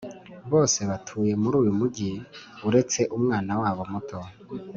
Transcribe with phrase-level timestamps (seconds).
[0.51, 2.11] bose batuye muri uyu mugi
[2.67, 4.19] uretse umwana wabo muto